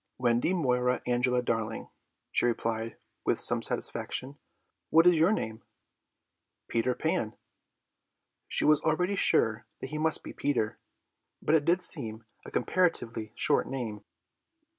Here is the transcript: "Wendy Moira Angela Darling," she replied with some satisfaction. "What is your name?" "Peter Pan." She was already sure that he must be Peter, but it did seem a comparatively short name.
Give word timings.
"Wendy 0.17 0.51
Moira 0.55 0.99
Angela 1.05 1.43
Darling," 1.43 1.87
she 2.31 2.47
replied 2.47 2.97
with 3.23 3.39
some 3.39 3.61
satisfaction. 3.61 4.39
"What 4.89 5.05
is 5.05 5.19
your 5.19 5.31
name?" 5.31 5.61
"Peter 6.67 6.95
Pan." 6.95 7.35
She 8.47 8.65
was 8.65 8.81
already 8.81 9.15
sure 9.15 9.67
that 9.79 9.91
he 9.91 9.99
must 9.99 10.23
be 10.23 10.33
Peter, 10.33 10.79
but 11.39 11.53
it 11.53 11.65
did 11.65 11.83
seem 11.83 12.25
a 12.47 12.49
comparatively 12.49 13.31
short 13.35 13.67
name. 13.67 14.03